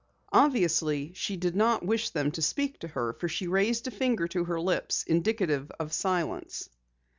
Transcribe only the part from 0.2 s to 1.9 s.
Obviously she did not